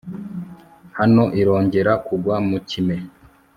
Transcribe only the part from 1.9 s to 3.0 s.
kugwa mu kime